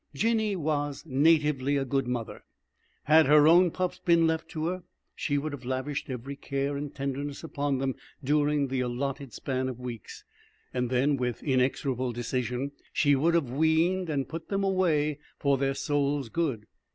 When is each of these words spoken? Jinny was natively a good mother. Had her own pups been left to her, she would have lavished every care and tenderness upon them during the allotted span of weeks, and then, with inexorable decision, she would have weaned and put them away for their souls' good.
Jinny 0.15 0.55
was 0.55 1.03
natively 1.05 1.77
a 1.77 1.85
good 1.85 2.07
mother. 2.07 2.43
Had 3.03 3.27
her 3.27 3.47
own 3.47 3.69
pups 3.69 3.99
been 3.99 4.25
left 4.25 4.49
to 4.49 4.65
her, 4.65 4.81
she 5.13 5.37
would 5.37 5.51
have 5.51 5.63
lavished 5.63 6.09
every 6.09 6.35
care 6.35 6.75
and 6.75 6.91
tenderness 6.95 7.43
upon 7.43 7.77
them 7.77 7.93
during 8.23 8.69
the 8.69 8.79
allotted 8.79 9.31
span 9.31 9.69
of 9.69 9.79
weeks, 9.79 10.23
and 10.73 10.89
then, 10.89 11.17
with 11.17 11.43
inexorable 11.43 12.11
decision, 12.13 12.71
she 12.91 13.15
would 13.15 13.35
have 13.35 13.51
weaned 13.51 14.09
and 14.09 14.27
put 14.27 14.47
them 14.47 14.63
away 14.63 15.19
for 15.37 15.59
their 15.59 15.75
souls' 15.75 16.29
good. 16.29 16.65